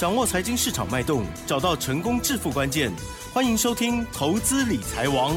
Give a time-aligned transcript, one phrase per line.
[0.00, 2.90] 掌握财经市场脉动，找到成功致富关键。
[3.34, 5.34] 欢迎收听《投资理财王》，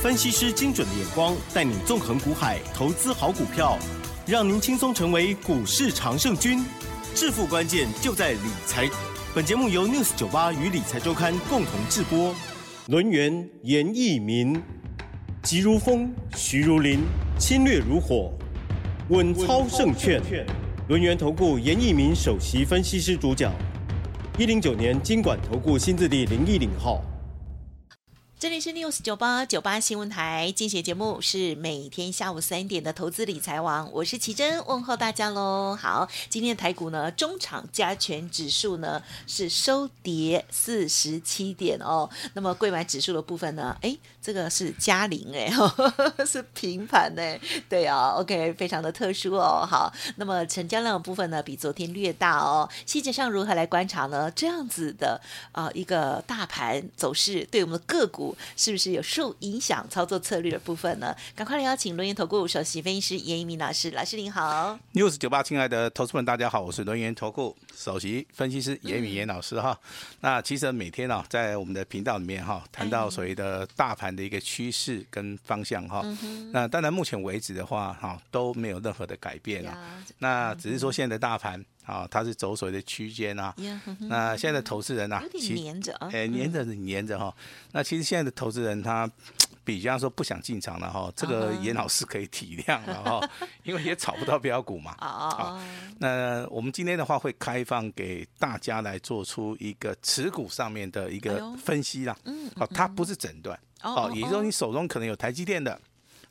[0.00, 3.76] 分析师精准的眼光，带你纵横股海，投资好股票，
[4.24, 6.64] 让您轻松成为股市常胜军。
[7.12, 8.88] 致富关键就在理财。
[9.34, 12.32] 本节目由 News 九八与理财周刊共同制播。
[12.86, 14.62] 轮源严一民，
[15.42, 17.00] 急如风，徐如林，
[17.36, 18.32] 侵略如火，
[19.08, 20.22] 稳操胜券。
[20.86, 23.52] 轮源投顾严一民首席分析师主讲。
[24.36, 27.00] 一零九年，金管投顾新字第零一零号。
[28.44, 35.74] 这里是 News 九八九八新闻台，今天节目是每天下午三点的投资理财王，我是奇珍，问候大家喽。
[35.74, 42.10] 好，今天的台股呢，中场加权指数呢是收跌四十七点哦。
[42.34, 45.50] 那么柜买指数的部分呢，哎，这个是加零哎，
[46.26, 49.66] 是平盘哎，对啊，OK，非常的特殊哦。
[49.66, 52.68] 好，那么成交量的部分呢，比昨天略大哦。
[52.84, 54.30] 细节上如何来观察呢？
[54.32, 55.18] 这样子的
[55.52, 58.33] 啊、一个大盘走势对我们的个股。
[58.56, 61.14] 是不是有受影响操作策略的部分呢？
[61.34, 64.78] 赶快来邀请轮源投顾首席分析师严一鸣老师，老师您好。
[64.92, 69.78] News 九八，亲爱的投资们，大家好，我是轮源投顾首席分析师严一民严老师哈。
[69.82, 76.02] 嗯、那其实每天啊，在我们的频道里面哈，谈到所谓的大盘的一个趋势跟方向哈。
[76.04, 79.76] 嗯、那当然，目前为止的话哈，都没有任何的改变啊。
[79.76, 81.64] 嗯、那只是说现在的大盘。
[81.84, 83.54] 啊，它是走所谓的区间啊。
[84.00, 86.08] 那现在的投资人呐、啊，有点黏着啊。
[86.12, 87.34] 哎，黏着黏着哈。
[87.72, 89.10] 那其实现在的投资人他
[89.64, 93.30] 比方说不想进场了哈，这个严老师可以体谅了哈，
[93.62, 94.92] 因为也炒不到标股嘛。
[94.98, 95.62] 啊
[95.98, 102.16] 那我们今天的话会开放给大家来做出一个持股上面的一个分析啦。
[102.24, 102.50] 嗯。
[102.56, 103.58] 好，它不是诊断。
[103.82, 104.10] 哦。
[104.14, 105.80] 也就是说，你手中可能有台积电的。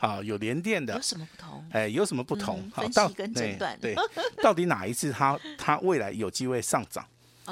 [0.03, 1.65] 啊，有连电的，有什么不同？
[1.71, 2.69] 哎，有什么不同？
[2.73, 3.95] 好，到跟诊断对，
[4.43, 7.05] 到底哪一次它它未来有机会上涨？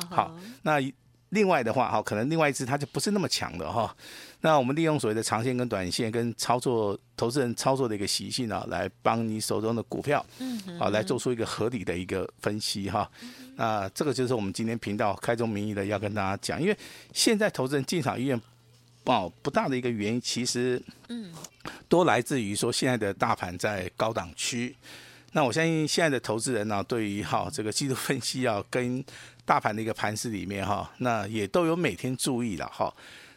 [0.09, 0.77] 好，那
[1.29, 3.95] 另外的话，哈，可能另外一次它就不是那么强的哈。
[4.41, 13.09] 那我们利用所谓的长线跟短线跟操作投资人操作的一个习性啊，来帮你手中的股票，嗯啊，来做出一个合理的一个分析哈。
[13.56, 16.78] 那这个就是我们今天频道开宗明义的要跟大家讲，因为
[17.13, 18.38] 现在投资人进场意愿。
[19.06, 21.31] 哦，不大的一个原因，其实，嗯，
[21.89, 24.75] 都来自于说现在的大盘在高档区。
[25.34, 29.03] 那我相信现在的投资人呢，对于哈这个季度分析啊，跟
[29.44, 32.94] 大盘的一个盘势里面哈，那也都有每天注意了哈。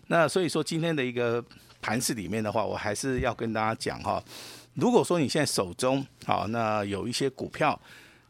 [0.08, 1.42] 那所以说今天的一个
[1.81, 4.22] 盘势里面的话，我还是要跟大家讲哈，
[4.75, 7.81] 如果说你现在手中啊，那有一些股票，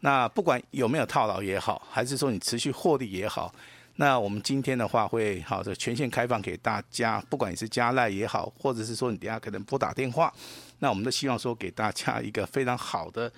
[0.01, 3.53] 那不管有没有套牢也好，还是说你持续获利也好。
[3.97, 10.35] 那我们今天的话会好的全线开放给大家，不管你是加赖也好，或者是说你等下可能拨打电话，
[10.81, 13.33] 那我们都希望说给大家一个非常好的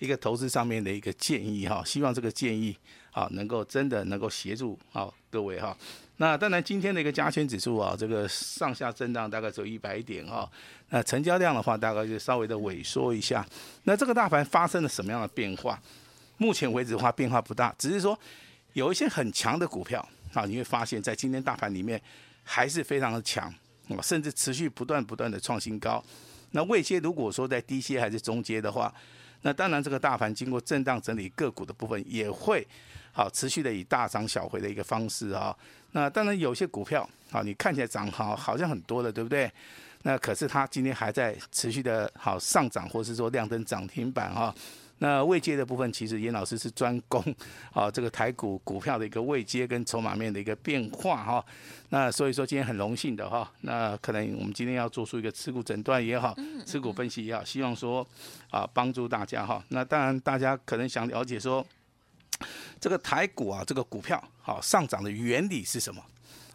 [0.00, 2.76] 一个投资上面的一个建议哈， 希望这个建议
[3.12, 5.76] 啊能够真的能够协助啊各位哈。
[6.16, 10.50] 那当然今天的一个加权指数啊，这个上下震荡大概只有一百点哈，
[10.88, 13.46] 那成交量的话大概就稍微的萎缩一下。
[13.84, 15.80] 那这个大盘发生了什么样的变化？
[16.38, 18.18] 目前为止的话变化不大，只是说。
[18.72, 22.00] 有一些很强的股票啊，你会发现在今天大盘里面
[22.42, 23.52] 还是非常的强
[23.88, 26.02] 啊，甚至持续不断不断的创新高。
[26.52, 28.92] 那未接如果说在低阶还是中阶的话，
[29.42, 32.66] 那当然这个大盘经过震荡整理个股的部分也会
[33.12, 35.56] 好持续的以大涨小回的一个方式啊。
[35.92, 39.50] 那当然有些股票啊，你看起来涨好好像很多的，对不对？
[40.02, 44.54] 那可是它今天还在持续的好上涨，或是说亮灯涨停板哈。
[45.02, 47.20] 那位阶的部分，其实严老师是专攻
[47.72, 51.44] 啊，这个台股股票的一个位阶跟筹码面的一个变化哈。
[51.88, 58.06] 那所以说今天很荣幸的哈，那可能我们今天要做出一个持股诊断也好，持股分析也好，希望说
[58.48, 59.60] 啊帮助大家哈。
[59.70, 61.66] 那当然大家可能想了解说，
[62.80, 66.00] 这个台股啊这个股票好上涨的原理是什么？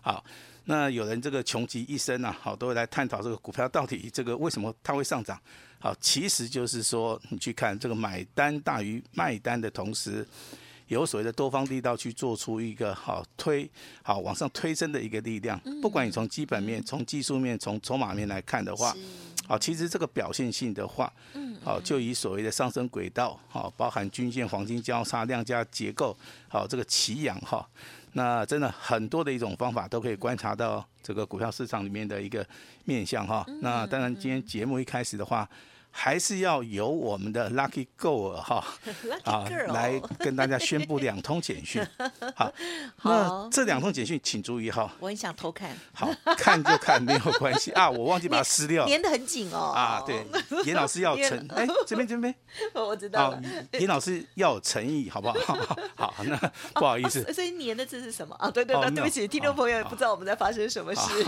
[0.01, 0.23] 好，
[0.69, 5.39] 那有人这个穷极一生啊，好都会来探讨这个股票到底这个为什么它会上涨。
[5.79, 10.27] 好，其实就是说，你去看这个买单大于卖单的同时，
[10.87, 13.69] 有所谓的多方力道去做出一个好推
[14.03, 15.57] 好往上推升的一个力量。
[15.81, 18.93] 不管你从基本面、从技术面、从筹码面来看的话，
[19.47, 21.13] 好，其实这个表现性的话，
[21.63, 26.17] 好，就以所谓的上升轨道，好，包含均线、黄金交叉、量价结构，
[26.49, 27.65] 好，这个奇扬哈。
[28.13, 32.45] 那真的很多的一种方法都可以观察到这个股票市场里面的一个
[32.85, 33.45] 面相哈。
[33.61, 35.47] 那当然今天节目一开始的话，
[35.99, 38.63] 还是要由我们的 Lucky Girl 哈
[39.25, 41.83] 啊来跟大家宣布两通简讯。
[42.35, 42.53] 好，
[43.01, 44.93] 那这两通简讯请注意哈。
[44.99, 45.75] 我很想偷看。
[45.93, 46.07] 好，
[46.37, 48.85] 看就看没有关系 啊，我忘记把它撕掉。
[48.85, 49.73] 粘得很紧哦。
[49.75, 50.23] 啊，对，
[50.65, 52.33] 严老师要诚哎，这边这边。
[52.75, 53.35] 我知道。
[53.73, 55.57] 严老师要有诚意，好不好？
[55.95, 56.37] 好，那
[56.75, 57.23] 不好意思。
[57.33, 58.51] 所以粘的字是什么啊？
[58.51, 61.23] 对对对，对不起，听众朋友也不知道我们在发生什么事。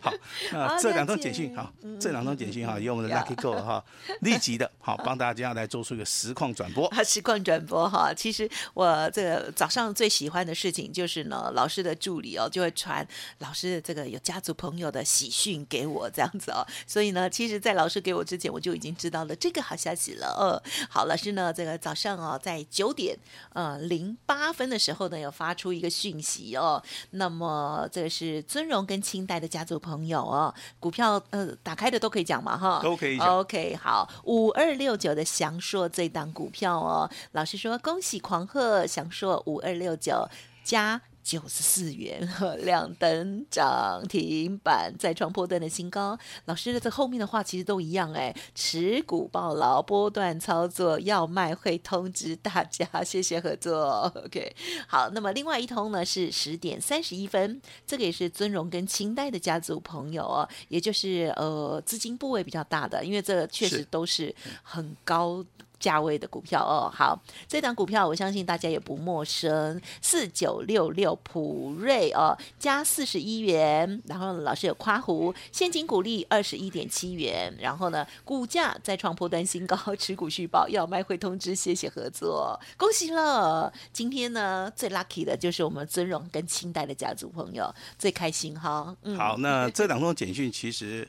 [0.00, 0.14] 好，
[0.52, 3.84] 那这两通简讯好，这两通简讯哈，由我们的 Lucky Girl 哈。
[4.20, 6.86] 立即的，好，帮大家来做出一个实况转播。
[6.88, 13.06] 啊， 实况转播哈，其实我这个早上最喜欢的事情就是呢，老师的助理哦就会传
[13.38, 20.26] 老师的这个有家族朋友的喜讯给我这样子哦，所以呢，其实，在老师给我之前，我就已经知道了这个好消息了。
[20.28, 23.16] 哦，好，老师呢，这个早上哦，在九点
[23.52, 34.08] 呃零八分的时候呢，有发出一个讯息哦，那么这个是尊荣跟清代的家族朋友哦，股票呃打开的都可以讲嘛哈，都可以讲，OK 好。
[34.24, 40.28] 五二六九的祥硕这档股票哦，老师说恭喜狂贺祥硕五二六九
[40.62, 42.26] 加九十四元，
[42.64, 46.18] 亮灯涨停板，再创波段的新高。
[46.46, 54.10] 老师的这后面的话其实都一样哎，持股抱牢，波段操作要卖会通知大家，谢谢合作。
[54.24, 65.44] OK，好，那么另外一通呢是十点三十一分，这个也是尊荣跟清代的家族朋友哦，也就是呃资金部位比较大的，因为这确实都是很高。
[65.78, 83.72] 价位的股票哦，好，这档股票我相信大家也不陌生，四九六六普瑞哦，加四十一元，然后老师有夸胡，现金股利二十一点七元，然后呢，股价再创波段新高，持股续报要卖会通知，谢谢合作，恭喜了！
[83.92, 88.96] 今天呢最 lucky 的就是我们尊荣跟清代的家族朋友最开心哈。
[89.16, 91.08] 好，那这两通简讯其实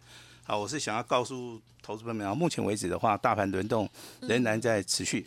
[0.50, 1.62] 啊，我是想要告诉。
[1.82, 3.90] 投资朋友们啊，目前为止的话，大盘轮动
[4.22, 5.26] 仍然在持续。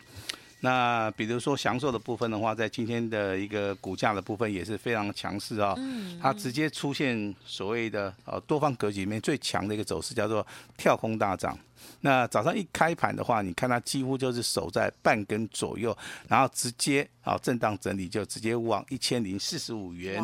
[0.61, 5.75] 那比如说祥硕的部分的话，在今天的一个股价的部分也是非常强势啊。
[6.21, 10.45] 它直接出现所谓的呃多方格局里面最强的一个走势，叫做
[10.77, 11.57] 跳空大涨。
[11.99, 15.97] 那早上一开盘的话，你看它几乎就是守在半根左右，
[16.29, 20.23] 然后直接啊震荡整理，就直接往一千零四十五元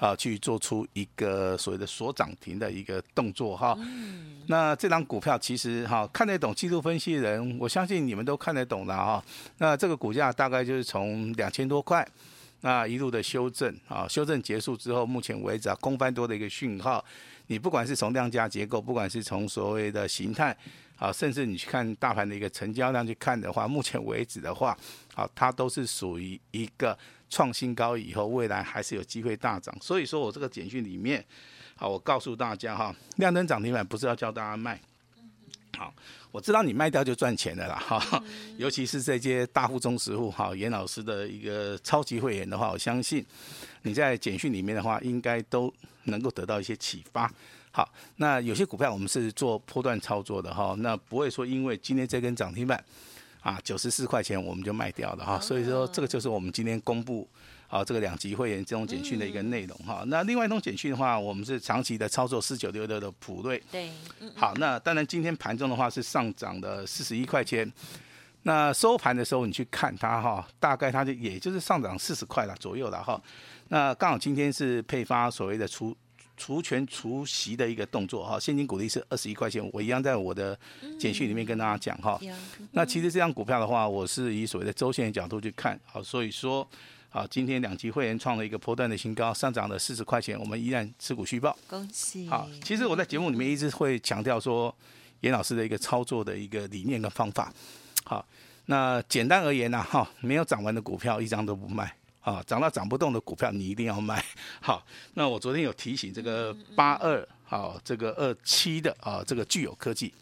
[0.00, 3.78] 啊去做出一个所谓的锁涨停的一个动作哈。
[4.46, 9.22] 那这张股票其实哈看得懂技术分析的人，我相信你们都看得懂的哈。
[9.58, 12.04] 那这个股价大概就是从两千多块，
[12.62, 17.04] 那一路的修正啊，修正结束之后，目前为止啊空翻多的一个讯号。
[17.46, 20.56] 你不管是从量价结构，不管是从所谓的形态。
[21.00, 24.76] 啊，甚至你去看大盘的一个成交量去看的话，目前为止的话，
[25.14, 26.94] 啊，它都是属于一个
[27.30, 29.74] 创新高以后，未来还是有机会大涨。
[29.80, 31.24] 所以说我这个简讯里面，
[31.76, 34.78] 好，我告诉大家哈，亮灯涨停板不是要教大家卖，
[35.78, 35.94] 好，
[36.32, 38.22] 我知道你卖掉就赚钱的啦哈，
[38.58, 43.24] 尤其是这些大户中实户哈，严老师的一个超级会员的话，我相信
[43.82, 45.72] 你在简讯里面的话，应该都
[46.04, 47.32] 能够得到一些启发。
[47.72, 52.84] 好，那有些股票我们是做波段操作的哈，那不会说因为今天这根涨停板
[53.40, 57.28] 啊九十四块钱我们就卖掉了哈，所以说这个就是我们今天公布
[57.68, 60.02] 啊这个两级会员这种简讯的一个内容哈。
[60.06, 63.90] 那另外一种简讯的话，我们是长期的操作四九六六的普瑞，对，
[64.36, 67.70] 好，那当然今天盘中的话是上涨的四十一块钱，
[68.42, 73.20] 那收盘的时候你去看它哈，大概它就也就是上涨四十块了左右了哈。
[73.68, 75.96] 那刚好今天是配发所谓的出。
[76.40, 80.58] 除权除息的一个动作哈，现金股利是二十一块钱，我一样在我的
[80.98, 82.18] 简讯里面跟大家讲哈。
[82.72, 86.66] 那其实这张股票的话，我是以所谓的周线的角度去看，好，所以说，
[87.10, 91.54] 好，今天两级会员创了一个波段的新高，上涨了四十块钱，我们依然持股续报。
[91.68, 92.26] 恭喜！
[92.28, 94.74] 好，其实我在节目里面一直会强调说，
[95.20, 97.52] 严老师的一个操作的一个理念跟方法。
[98.04, 98.26] 好，
[98.64, 101.94] 那简单而言呢，哈，没有涨完的股票一张都不卖。
[102.20, 104.22] 啊，涨到涨不动的股票你一定要卖。
[104.60, 104.84] 好，
[105.14, 110.12] 那我昨天有提醒这个八二，好，这个二七的啊，这个具有科技。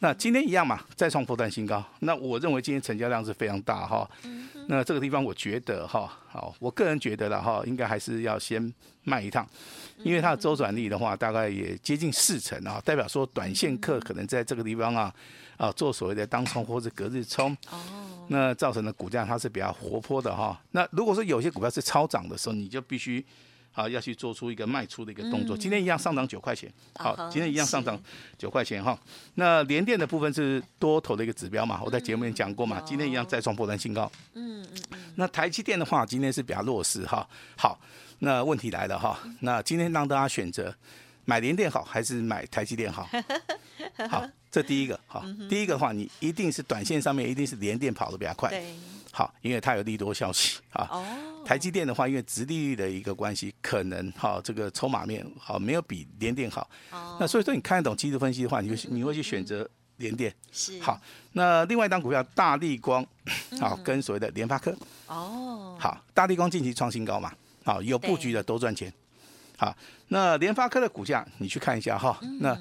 [0.00, 1.84] 那今天一样嘛，再创波段新高。
[2.00, 4.08] 那我认为今天成交量是非常大哈。
[4.68, 8.72] 那这个地方我觉得哈，好，我个人觉得了哈，应该还是要先
[9.04, 9.48] 卖一趟，
[10.04, 15.14] 因为它的周转率的话，大概也接近四成啊，代表说短线客可能在这个地方啊。
[15.56, 20.58] 啊，做所谓的当冲或者隔日冲，哦，那造成的股价它是比较活泼的哈。
[20.70, 23.24] 那如果说有些股票是超涨的时候，你就必须
[23.72, 25.56] 啊要去做出一个卖出的一个动作。
[25.56, 28.00] 今天一样上涨九块钱，好，今天一样上涨
[28.36, 28.98] 九块钱哈。
[29.34, 34.10] 那联电的部分是多头的一个指标嘛，我在节目里讲过嘛，今天一样再创波段新高。
[34.34, 34.98] 嗯嗯嗯。
[35.16, 37.28] 那台积电的话，今天是比较弱势哈。
[37.56, 37.78] 好，
[38.20, 40.74] 那问题来了哈，那今天让大家选择。
[41.24, 43.06] 买联电好还是买台积电好？
[44.08, 48.48] 好，这第一个好，第一个的话，你一定是短线上面一定是连电跑得比较快。
[48.48, 48.64] 对，
[49.12, 50.88] 好，因为它有利多消息啊。
[50.90, 51.04] 哦。
[51.44, 56.68] 台积电的话，因为直利率的一个关系，可能哈这个筹码面好没有比联电好。
[56.90, 57.16] 哦。
[57.20, 60.34] 那所以说你看得懂技术分析的话，你会你会去选择联电。
[60.52, 60.78] 是。
[60.80, 61.00] 好，
[61.32, 63.04] 那另外一档股票大力光，
[63.60, 64.74] 好，跟所谓的联发科。
[65.06, 65.76] 哦。
[65.78, 67.32] 好，大力光近期创新高嘛？
[67.64, 68.92] 好，有布局的都赚钱。
[69.56, 69.76] 好，
[70.08, 72.56] 那联发科的股价你去看一下哈，那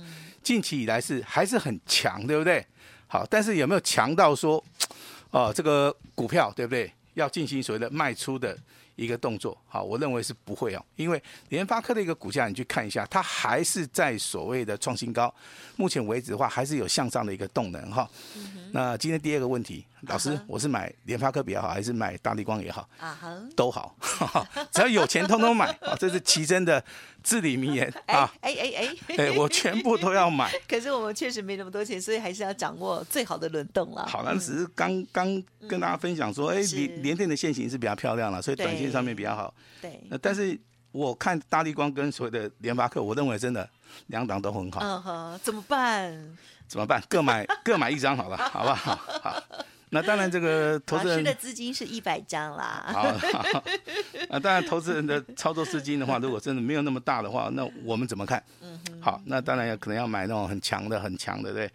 [0.48, 2.66] 近期以来是还是很强，对不对？
[3.06, 4.64] 好，但是有没有强到说，
[5.30, 6.90] 哦，这个股票对不对？
[7.16, 8.58] 要进行所谓的卖出的
[8.96, 15.34] 一个动作，好，我认为是不会哦，因为联发科的一个股价你去看一下，它还是在所谓的创新高，
[15.76, 18.10] 目前为止的话还是有向上的一个动能哈。
[18.72, 19.86] 那今天第二个问题。
[20.02, 22.88] 老师，我是买联发科比较好，还是买大力光也好？
[23.00, 23.96] 啊哈，都好，
[24.72, 25.96] 只要有钱通通买啊！
[26.00, 26.84] 这是奇珍的
[27.24, 28.32] 至理名言啊！
[28.42, 30.52] 哎哎哎，哎，我全部都要买。
[30.70, 34.06] 可是我们确实没那么多钱，所以还是要掌握最好的轮动了。
[34.06, 39.52] 好，那只是刚刚跟大家分享说，哎，联联电的线型是比较漂亮了，所以短线上面比较好。
[39.82, 40.00] 对。
[40.10, 40.58] 那但是
[40.92, 43.68] 我看大力光跟所谓的联发科，我认为真的
[44.08, 44.80] 两档都很好。
[44.82, 46.38] 嗯哼，怎么办？
[46.68, 47.02] 怎么办？
[47.10, 48.96] 各买各买一张好了，好不好？
[49.24, 49.44] 好。
[49.92, 52.84] 那当然，这个投资人的资金是一百张啦。
[52.92, 53.64] 好，好，
[54.30, 58.44] 那当然，投资人的操作资金的话，如果真的没有那么大的话，那我们怎么看？
[58.62, 58.78] 嗯。
[59.00, 61.72] 好，那当然要可能要买那种很强的、很强的，对。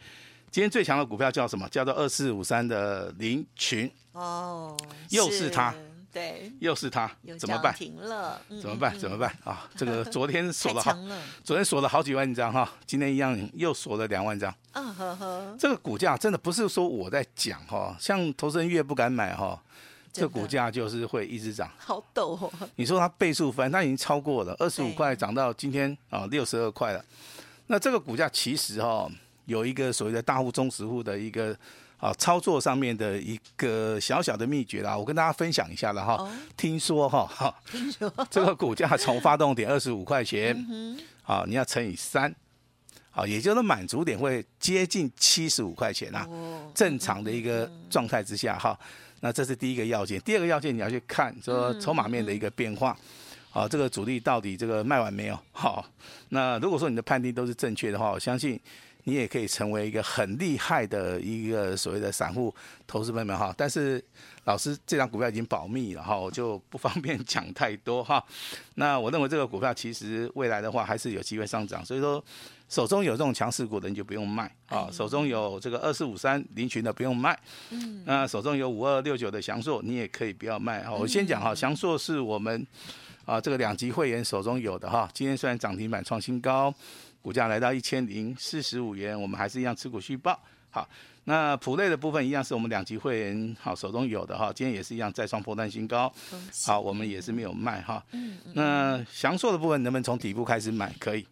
[0.51, 1.67] 今天最强的股票叫什么？
[1.71, 3.91] 叫做二四五三的林群。
[4.13, 4.77] 哦。
[5.09, 5.75] 又是它。
[6.13, 7.75] 对，又是它，怎么办？
[7.75, 8.99] 停了，怎么办？
[8.99, 9.67] 怎么办啊？
[9.75, 10.95] 这个昨天锁了好，
[11.43, 14.55] 昨天锁了好几万张哈，今天一样又锁了两万张。
[14.73, 19.59] 嗯呵呵，这个股价真的不是说我在讲哈，像投资人越不敢买哈，
[20.13, 21.71] 这股价就是会一直涨。
[21.79, 22.53] 好陡哦！
[22.77, 27.03] 你说它倍数翻，它已经超过了二十五块，涨到今天啊六十二块了。
[27.69, 29.11] 那这个股价其实哈
[29.47, 31.57] 有一个所谓的大户、中实户的一个。
[32.03, 36.15] 啊，操作上面的一个小小的秘诀啦，我跟大家分享一下了哈。
[36.15, 40.53] 哦、听说哈，哈，听说这个股价从发动点 二十五块钱，
[41.23, 42.35] 啊、你要乘以三，
[43.13, 46.27] 啊，也就是满足点会接近七十五块钱呐。
[46.29, 48.77] 哦、正常的一个状态之下哈，
[49.21, 50.21] 那这是第一个要件。
[50.23, 52.99] 第二个要件你要去看说筹码面的一个变化，
[53.53, 55.39] 啊，这个主力到底这个卖完没有？
[55.53, 55.87] 好，
[56.31, 58.61] 那如果说你的判定都是正确的话，我相信。
[59.05, 62.55] 你也可以成为一个很厉害的一个所谓的散户
[62.87, 64.03] 投资朋友们哈，但是
[64.45, 68.25] 老师这张股票已经保密了哈，我就不方便讲太多哈。
[68.77, 72.25] 那我认为这个股票其实未来的话还是有机会上涨，所以说
[72.69, 77.37] 手中有这种强势股的你就不用卖啊，手中有这个二四五三凌群的不用卖，
[77.71, 80.93] 嗯，那手中有五二六九的祥硕你也可以不要卖哈。
[80.93, 82.65] 我先讲哈，祥硕是我们
[83.25, 86.73] 啊这个两级会员手中有的哈，今天虽然涨停板创新高。
[87.23, 90.39] 股价来到一千零四十五元，我们还是一样持股续报。
[90.71, 90.89] 好，
[91.25, 96.13] 那普类的部分一样是我们两级会员好手中有的哈，今天也是一样再创破断新高。
[96.67, 98.05] 好，我们也是没有卖哈。
[98.13, 98.39] 嗯。
[98.55, 100.93] 那祥硕的部分能不能从底部开始买？
[100.99, 101.27] 可以。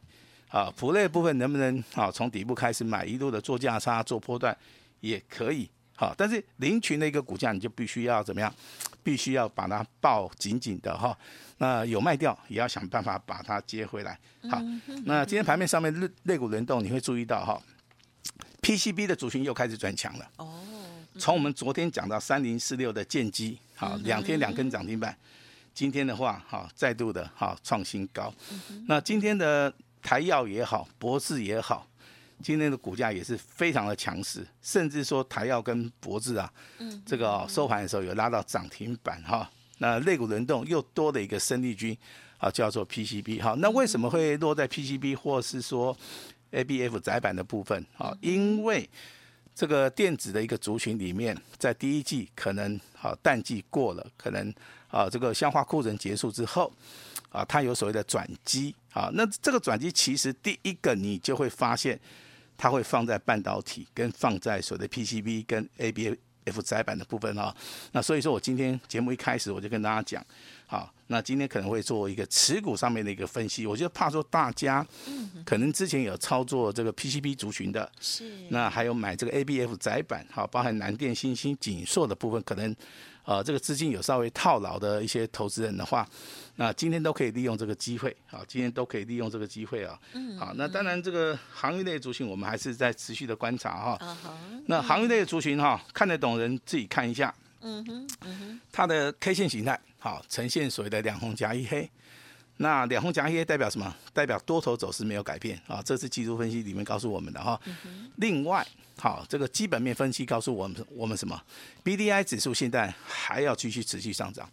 [0.46, 3.04] 好，普类的部分能不能好从底部开始买？
[3.04, 4.56] 一路的做价差做波段
[5.00, 5.68] 也可以。
[6.00, 8.50] 好，但是凌群的一个股价你就必须要怎么样？
[9.04, 11.14] 必须要把它抱紧紧的哈。
[11.58, 14.18] 那有卖掉，也要想办法把它接回来。
[14.50, 14.58] 好，
[15.04, 17.60] 那今天盘面上面类类股轮动，你会注意到哈
[18.62, 20.30] ，PCB 的族群又开始转强了。
[20.36, 20.48] 哦，
[21.18, 25.14] 从我们昨天讲到三零四六的建机，好，两天两根涨停板，
[25.74, 28.32] 今天的话，好，再度的哈创新高。
[28.86, 31.86] 那今天的台药也好，博智也好，
[32.42, 36.52] 今天的股价也是非常的强势，甚至说台药跟博智啊，
[37.04, 39.50] 这个收盘的时候有拉到涨停板哈。
[39.78, 41.96] 那类股轮动又多了一个生力军，
[42.38, 43.42] 啊，叫做 PCB。
[43.42, 45.96] 好，那为什么会落在 PCB 或是说
[46.52, 47.84] ABF 窄板的部分？
[47.96, 48.88] 啊，因为
[49.54, 54.52] 这个电子的一个族群里面，在第一季可能好淡季过了，可能
[54.88, 56.70] 啊这个消化库存结束之后，
[57.30, 58.74] 啊它有所谓的转机。
[58.92, 61.98] 啊，那这个转机其实第一个你就会发现，
[62.60, 66.18] 它会放在半导体跟放在所谓的 PCB 跟 ABF。
[66.46, 67.54] F 载板的部分哈，
[67.92, 70.24] 那所以说我今天节目一开始我就跟大家讲，
[70.66, 74.84] 好，那今天可能会做一个持股上面的一个分析，我就怕说大家
[75.44, 82.74] 可能之前有操作这个 PCB 族群的，是，那还有买这个 ABF 载板，好，包含南电、新兴、锦硕的部分，可能
[83.30, 86.04] 呃这个资金有稍微套牢的一些投资人的话。
[86.56, 89.96] 那今天都可以利用这个机会，啊，今天都可以利用这个机会啊。
[90.14, 93.98] 嗯，好，那当然这个行业类的族群，我们还是在持续的观察哈。
[94.00, 94.64] 嗯哼。
[94.66, 97.32] 那行业类的族群哈，看得懂人自己看一下。
[97.60, 98.60] 嗯哼，嗯哼。
[98.72, 101.88] 它的 K 线形态好，呈现所谓的两红夹一黑。
[102.62, 103.94] 那两红夹黑代表什么？
[104.12, 107.58] 代表多头走势没有改变啊，这是技术分析里面告诉我们的哈。
[108.16, 108.66] 另外，
[108.98, 111.40] 好，这个基本面分析告诉我们，我们什么
[111.82, 114.46] ？B D I 指数现在还要继续持续上涨。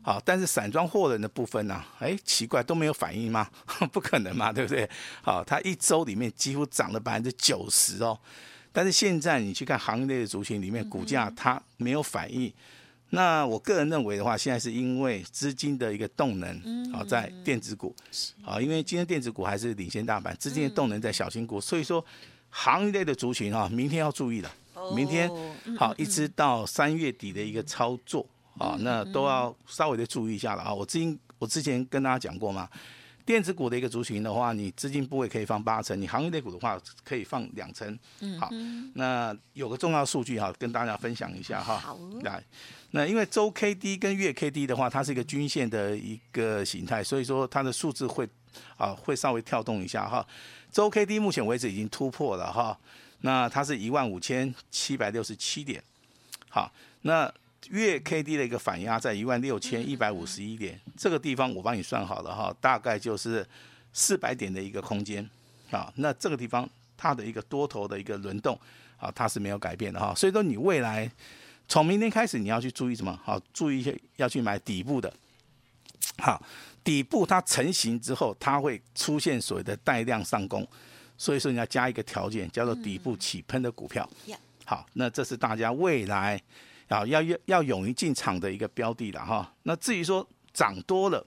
[0.00, 1.86] 好，但是散装货人的部分呢、啊？
[2.00, 3.46] 哎，奇怪，都没有反应吗？
[3.92, 4.88] 不可能嘛，对不对？
[5.20, 8.18] 好，它一周里面几乎涨了百分之九十哦。
[8.72, 12.50] 但是现在你去看行业类的族群里面，股价它没有反应。
[13.10, 17.94] 那我个人认为的话，现在是因为资金的一个动能啊，在电子股
[18.44, 22.04] 啊，因为今天电子股还是领先大盘，资金的动能在小型股，所以说
[22.50, 24.50] 行业类的族群哈，明天要注意了。
[24.94, 25.30] 明天
[25.78, 28.26] 好，一直到三月底的一个操作
[28.58, 30.74] 啊，那都要稍微的注意一下了啊。
[30.74, 32.68] 我之前我之前跟大家讲过嘛。
[33.26, 37.98] 电子股的一个族群的话，你资金部位可以放八成，你行业类股的话可以放两成。
[38.38, 38.50] 好，
[38.94, 41.78] 那有个重要数据哈，跟大家分享一下哈。
[41.78, 41.98] 好。
[42.22, 42.44] 来，
[42.90, 48.28] 那因为周 K D 跟月 K D 的话，它是一个均线的一个形态，所以说它的数字会
[48.76, 50.26] 啊会稍微跳动一下哈。
[50.70, 52.78] 周 K D 目前为止已经突破了哈，
[53.20, 55.82] 那它是一万五千七百六十七点。
[56.48, 57.32] 好，那。
[57.70, 63.46] 月 K D 的一个反压在一万六千一百五十一点，这个地方我帮你算好了哈，大概就是
[63.92, 65.28] 四百点的一个空间
[65.70, 65.92] 啊。
[65.96, 68.58] 那这个地方它的一个多头的一个轮动
[68.98, 70.14] 啊，它是没有改变的哈。
[70.14, 71.10] 所以说你未来
[71.66, 73.18] 从明天开始你要去注意什么？
[73.24, 75.12] 好，注意一些要去买底部的。
[76.18, 76.40] 好，
[76.82, 80.66] 底部它成型之后，它会出现所谓的带量上攻，
[81.16, 84.08] 所以说你要加一个条件，叫做底部起喷的股票。
[84.64, 86.40] 好，那这是大家未来。
[86.88, 89.52] 啊，要要要勇于进场的一个标的了哈。
[89.62, 91.26] 那至于说涨多了，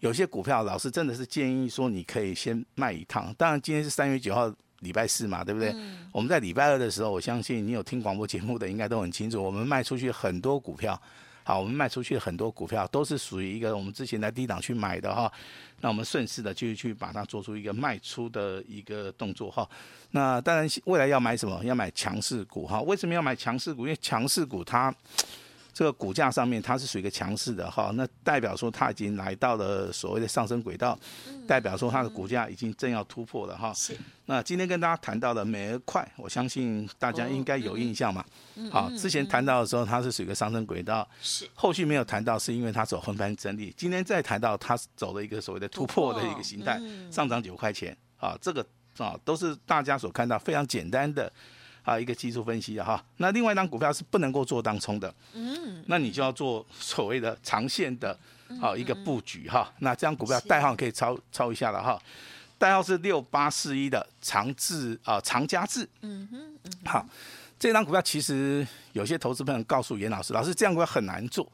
[0.00, 3.34] 有些股票老师真的是建议说你可以先卖一趟。
[3.38, 5.70] 当然今天是三月九号，礼拜四嘛，对不对？
[5.74, 11.00] 嗯、我们在礼拜二的时候，我相信你有听广播节目的应该都很清楚，我们卖出去很多股票。
[11.42, 15.30] 好，我们卖出去的很多股票都是属于一个我们之前在低档去买的哈。
[15.80, 19.68] 那我们顺势的就去把它做出一个卖出的一个动作哈。
[20.10, 21.64] 那当然未来要买什么？
[21.64, 22.80] 要买强势股哈。
[22.82, 23.82] 为什么要买强势股？
[23.82, 24.94] 因为强势股它。
[25.72, 30.98] 这个股价上面它是属于一个强势的哈，那代表说它已经来到了所谓的上升轨道，
[31.46, 33.72] 代表说它的股价已经正要突破了哈。
[33.74, 33.96] 是。
[34.26, 38.24] 那今天跟大家谈到的美而快，我相信大家应该有印象嘛。
[38.70, 41.48] 好，之前谈到的时候它是属于一个上升轨道，是。
[41.54, 48.64] 后续没有谈到是因为它走横盘整理，今天再谈到它走了一个所谓的突破的一个形态，上涨九块钱啊，这个
[48.98, 51.32] 啊都是大家所看到非常简单的。
[51.90, 58.16] 啊，一个技术分析的哈，那另外一张股票是不能够做当冲的，嗯，那你就要做所谓的长线的，
[58.62, 59.68] 啊，一个布局哈。
[59.80, 62.00] 那这张股票代号可以抄抄一下了哈，
[62.58, 67.04] 代号是六八四一的长智啊，长佳智，嗯哼，好，
[67.58, 71.44] 这张股票其实有些投资朋友告诉严老师，老师这样股票很难做，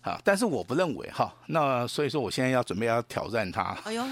[0.00, 4.02] 啊，但是我不认为哈，那所以说我现在要准备要挑战它，哎呦，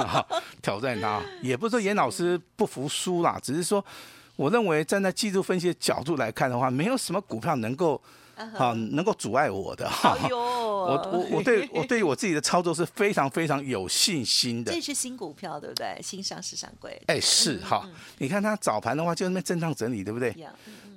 [0.60, 3.82] 挑战它，也不是说严老师不服输啦，只是说。
[4.36, 8.00] 我认为站在技术分析的角度来看的话，没有什么股票能够
[8.36, 10.16] 啊能够阻碍我的 哈。
[10.84, 14.70] 我我我对我对于我自己的操作是非常非常有信心的。
[14.74, 15.98] 这是新股票对不对？
[16.02, 17.00] 新上市上柜。
[17.06, 17.88] 哎，是哈。
[18.18, 20.34] 你看它早盘的话就那边震荡整理对不对？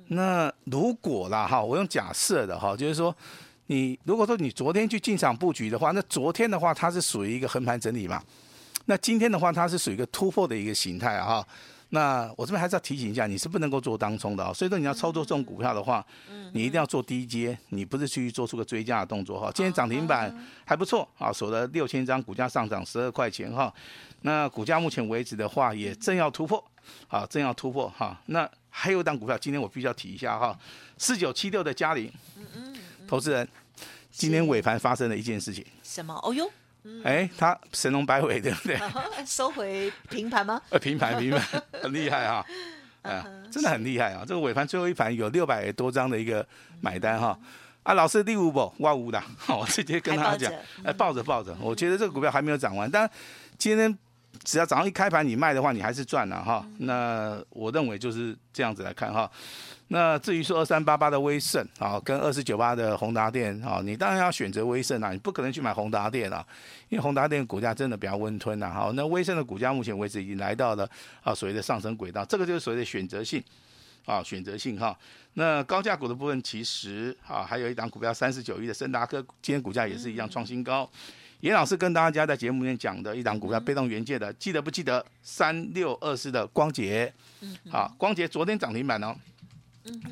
[0.08, 3.14] 那如果啦哈，我用假设的哈，就是说
[3.66, 8.22] 你如果说你昨天去进场布局的话，那昨天的话它是属于一个横盘整理嘛？
[8.86, 11.46] 那今天的话它是属于一个突破的一个形态哈。
[11.90, 16.04] 那我这边还是要提醒一下，你是不能够做当冲的啊，所以说你要操作这种股票的话，
[16.52, 19.50] 你一定要做低阶，你不是去做出个追加的动作哈。
[19.54, 20.34] 今天涨停板
[20.66, 23.72] 还不错啊，锁了六千张，股价上涨十二块钱哈。
[24.22, 26.62] 那股价目前为止的话，也正要突破，
[27.08, 28.20] 啊，正要突破哈。
[28.26, 30.58] 那还有一档股票，今天我必须要提一下哈，
[30.98, 32.12] 四九七六的佳凌，
[33.06, 33.48] 投资人，
[34.10, 36.14] 今天尾盘发生了一件事情，什么？
[36.22, 36.50] 哦哟。
[37.04, 38.78] 哎，他神龙摆尾对不对？
[39.26, 40.60] 收回平盘吗？
[40.70, 42.44] 呃，平盘平盘， 很厉害哈，
[43.02, 44.24] 啊，真的很厉害啊！
[44.26, 46.46] 这个尾盘最后一盘有六百多张的一个
[46.80, 47.38] 买单哈，
[47.82, 50.52] 啊，老师第五波哇五的，我直接跟他讲，
[50.84, 53.08] 哎，抱着抱着，我觉得这个股票还没有涨完，但
[53.58, 53.96] 今天
[54.44, 56.64] 只要早上一开盘你卖的话，你还是赚了哈。
[56.78, 59.30] 那我认为就是这样子来看哈。
[59.90, 66.46] 那至于说二三八八的威盛啊，跟二四九八的宏达电啊，你当然要选择威盛啊，你不可能去买宏达电啊，
[66.90, 68.70] 因为宏达电股价真的比较温吞呐。
[68.70, 70.88] 好，那威盛的股价目前为止已经来到了
[71.22, 73.42] 啊所谓的上升轨道，这个就是所谓的选择性
[74.04, 74.96] 啊，选择性哈。
[75.34, 80.88] 那高价股的部分其实啊，还有一档股票三十九亿的森达科，今天股价也是一样创新高。
[81.40, 87.12] 严老师跟大家在节目里面讲的一档股票被动元件的，记得不记得三六二四的光頡？
[87.70, 89.14] 好，光洁昨天涨停板哦。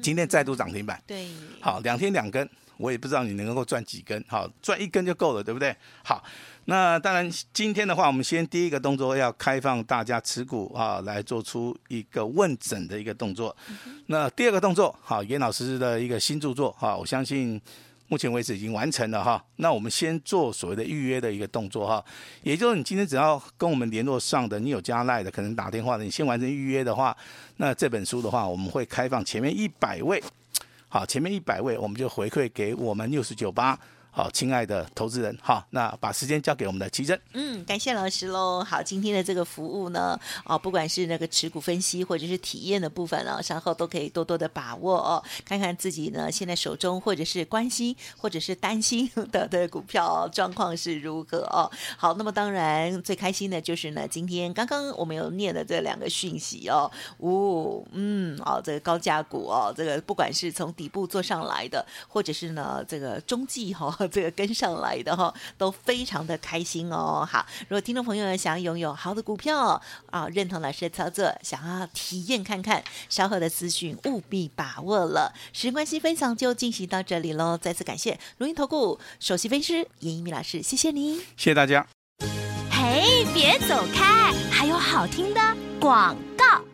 [0.01, 1.29] 今天再度涨停板，对，
[1.61, 5.75] 好，两天两根，我也不知道你能够赚几根，好，赚一根就够了，对不对？
[6.05, 6.25] 好，
[6.67, 13.55] 那当然今天的话，我们先第一个动作要开放大家持股啊，来做出一个问诊的一个动作。
[14.07, 17.61] 那第二个动作，好，严老师的一个新著作，哈，我相信。
[18.09, 22.05] 目前为止已经完成了哈，那我们先做所谓的预约的一个动作哈，
[22.43, 27.17] 也就是你今天只要跟我们联络上的，你有加赖的，可能打电话的，你先完成预约的话，
[27.57, 30.23] 那这本书的话，我们会开放前面一百位，
[30.89, 33.79] 好，前面一百位我们就回馈给我们六十九八。
[34.17, 37.21] 好，亲爱的投资人，好，那把时间交给我们的琦蓁。
[37.35, 38.65] 嗯，感谢老师喽。
[38.65, 51.71] 好，今天的这个服务呢，哦，不管是那个持股分析或者是体验的部分呢，稍后都可以多多的把握哦，看看自己呢现在手中或者是关心或者是担心的的股票状况是如何哦。
[51.99, 64.06] 好，那么当然最开心的就是呢，今天刚刚我们有念的这两个讯息哦，哦，嗯，哦，这个高价股哦，这个不管是从底部做上来的，或者是呢这个中继哈、哦。
[64.07, 67.27] 这个跟上来的哈，都非常的开心哦。
[67.31, 75.33] 好，如果听众朋友想要拥有好的股票啊，认同老师的操作，想要体验看看，稍后的资讯务必把握了。
[75.53, 77.57] 时间关系，分享就进行到这里喽。
[77.57, 81.87] 再次感谢如盈投顾首席分析师严一鸣老师，谢谢您，谢谢大家。
[82.71, 85.41] 嘿，别走开，还有好听的
[85.81, 86.66] 广告。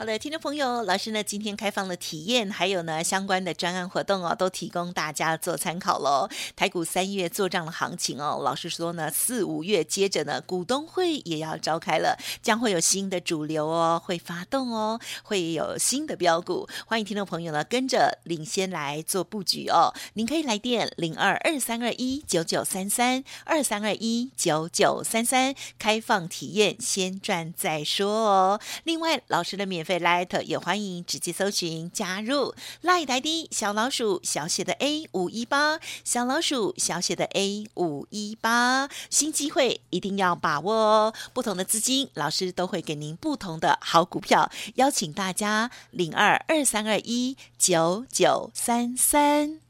[0.00, 6.26] 好的，听众朋友，老师呢今天开放了体验，还有呢相关的专案活动哦，都提供大家做参考喽。
[6.56, 19.92] 台股三月做账的行情哦，老师说呢四五月接着呢股东会也要召开了，将会有新的主流哦会发动哦，会有新的标股，欢迎听众朋友呢跟着领先来做布局哦。
[20.14, 28.60] 您可以来电零二二三二一九九三三二三二一九九三三开放体验，先赚再说哦。
[28.84, 29.89] 另外，老师的免费。
[29.98, 41.14] Light 也欢迎直接搜寻加入 Light ID 小老鼠小写的 A 五一八小老鼠小写的 A 五一八新机会一定要把握哦！
[41.32, 49.69] 不同的资金，老师都会给您不同的好股票，邀请大家零二二三二一九九三三。